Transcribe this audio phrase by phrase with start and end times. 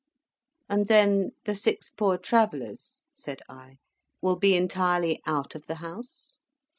[0.67, 3.77] "And then the six Poor Travellers," said I,
[4.19, 6.39] "will be entirely out of the house?"